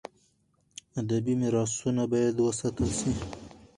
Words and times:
ادبي 1.01 1.33
میراثونه 1.41 2.03
باید 2.11 2.35
وساتل 2.47 2.89
سي. 2.99 3.11